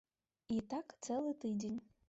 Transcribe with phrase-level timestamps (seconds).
[0.55, 1.79] І так цэлы тыдзень.